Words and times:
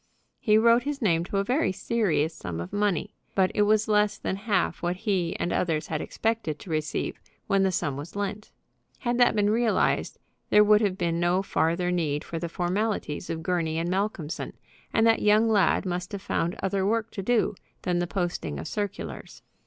He 0.39 0.57
wrote 0.57 0.81
his 0.81 0.99
name 0.99 1.23
to 1.25 1.37
a 1.37 1.43
very 1.43 1.71
serious 1.71 2.33
sum 2.33 2.59
of 2.59 2.73
money, 2.73 3.13
but 3.35 3.51
it 3.53 3.61
was 3.61 3.87
less 3.87 4.17
than 4.17 4.35
half 4.35 4.81
what 4.81 4.95
he 4.95 5.35
and 5.39 5.53
others 5.53 5.85
had 5.93 6.01
expected 6.01 6.57
to 6.57 6.71
receive 6.71 7.21
when 7.45 7.61
the 7.61 7.71
sum 7.71 7.97
was 7.97 8.15
lent. 8.15 8.49
Had 9.01 9.19
that 9.19 9.35
been 9.35 9.51
realized 9.51 10.17
there 10.49 10.63
would 10.63 10.81
have 10.81 10.97
been 10.97 11.19
no 11.19 11.43
farther 11.43 11.91
need 11.91 12.23
for 12.23 12.39
the 12.39 12.49
formalities 12.49 13.29
of 13.29 13.43
Gurney 13.43 13.75
& 13.83 13.85
Malcolmson, 13.85 14.53
and 14.91 15.05
that 15.05 15.21
young 15.21 15.47
lad 15.47 15.85
must 15.85 16.13
have 16.13 16.21
found 16.23 16.55
other 16.63 16.83
work 16.83 17.11
to 17.11 17.21
do 17.21 17.53
than 17.83 17.99
the 17.99 18.07
posting 18.07 18.57
of 18.57 18.67
circulars. 18.67 19.43